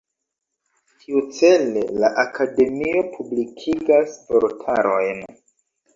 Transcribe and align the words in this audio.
Tiucele 1.01 1.83
la 2.05 2.09
Akademio 2.23 3.03
publikigas 3.19 4.17
vortarojn. 4.33 5.25